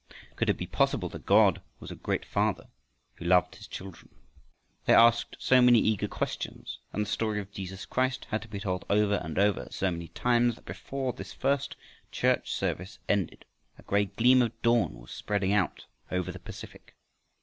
Could 0.35 0.49
it 0.49 0.57
be 0.57 0.65
possible 0.65 1.09
that 1.09 1.27
God 1.27 1.61
was 1.79 1.91
a 1.91 1.95
great 1.95 2.25
Father 2.25 2.65
who 3.17 3.25
loved 3.25 3.57
his 3.57 3.67
children? 3.67 4.09
They 4.85 4.95
asked 4.95 5.35
so 5.37 5.61
many 5.61 5.77
eager 5.77 6.07
questions, 6.07 6.79
and 6.91 7.03
the 7.03 7.07
story 7.07 7.39
of 7.39 7.51
Jesus 7.51 7.85
Christ 7.85 8.25
had 8.31 8.41
to 8.41 8.47
be 8.47 8.59
told 8.59 8.83
over 8.89 9.17
and 9.23 9.37
over 9.37 9.67
so 9.69 9.91
many 9.91 10.07
times, 10.07 10.55
that 10.55 10.65
before 10.65 11.13
this 11.13 11.33
first 11.33 11.75
church 12.11 12.51
service 12.51 12.97
ended 13.07 13.45
a 13.77 13.83
gray 13.83 14.05
gleam 14.05 14.41
of 14.41 14.59
dawn 14.63 14.95
was 14.97 15.11
spreading 15.11 15.53
out 15.53 15.85
over 16.09 16.31
the 16.31 16.39
Pacific. 16.39 16.95